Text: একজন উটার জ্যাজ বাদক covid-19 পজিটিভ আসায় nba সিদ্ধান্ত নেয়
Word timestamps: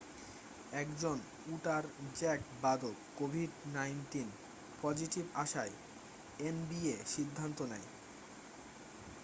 একজন 0.73 1.17
উটার 1.47 1.83
জ্যাজ 2.15 2.41
বাদক 2.61 2.95
covid-19 3.19 4.13
পজিটিভ 4.81 5.23
আসায় 5.35 5.73
nba 6.53 6.81
সিদ্ধান্ত 7.13 7.59
নেয় 7.71 7.87